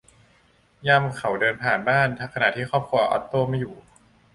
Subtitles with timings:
[0.87, 3.75] ยามเขาเดินผ่านบ้านขณะที่ครอบครัวออตโตไม่อยู่